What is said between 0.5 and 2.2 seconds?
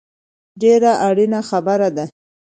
ډېره اړینه خبره ده